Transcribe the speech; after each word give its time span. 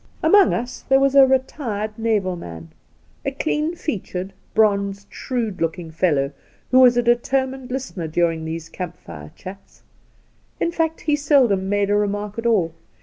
The 0.23 0.29
Outspan 0.29 0.29
Among 0.31 0.53
us 0.55 0.83
there 0.89 0.99
was 0.99 1.13
a 1.13 1.27
retired 1.27 1.91
naval^ 1.95 2.35
man, 2.35 2.69
a 3.23 3.29
clean 3.29 3.75
featured, 3.75 4.33
bronzed, 4.55 5.05
shrewd 5.11 5.61
looking 5.61 5.91
fellow, 5.91 6.31
who 6.71 6.79
was 6.79 6.97
a 6.97 7.03
determined 7.03 7.69
listener 7.69 8.07
during 8.07 8.43
these 8.43 8.67
camp 8.67 8.97
fire 8.97 9.31
chats; 9.35 9.83
in 10.59 10.71
fact, 10.71 11.01
he 11.01 11.15
seldom 11.15 11.69
made 11.69 11.91
a 11.91 11.95
remark 11.95 12.39
at 12.39 12.47
all. 12.47 12.73